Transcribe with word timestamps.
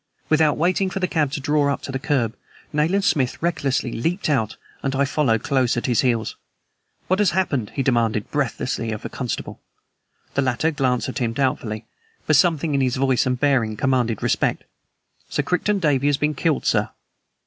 Without 0.29 0.57
waiting 0.57 0.89
for 0.89 0.99
the 0.99 1.07
cab 1.07 1.31
to 1.31 1.39
draw 1.39 1.71
up 1.71 1.83
to 1.83 1.91
the 1.91 1.99
curb, 1.99 2.35
Nayland 2.73 3.03
Smith 3.03 3.39
recklessly 3.39 3.91
leaped 3.91 4.29
out 4.31 4.57
and 4.81 4.95
I 4.95 5.05
followed 5.05 5.43
close 5.43 5.77
at 5.77 5.85
his 5.85 6.01
heels. 6.01 6.35
"What 7.07 7.19
has 7.19 7.29
happened?" 7.37 7.71
he 7.75 7.83
demanded 7.83 8.31
breathlessly 8.31 8.91
of 8.91 9.05
a 9.05 9.09
constable. 9.09 9.61
The 10.33 10.41
latter 10.41 10.71
glanced 10.71 11.07
at 11.07 11.19
him 11.19 11.33
doubtfully, 11.33 11.85
but 12.25 12.35
something 12.35 12.73
in 12.73 12.81
his 12.81 12.95
voice 12.95 13.27
and 13.27 13.39
bearing 13.39 13.77
commanded 13.77 14.23
respect. 14.23 14.63
"Sir 15.29 15.43
Crichton 15.43 15.77
Davey 15.77 16.07
has 16.07 16.17
been 16.17 16.33
killed, 16.33 16.65
sir." 16.65 16.89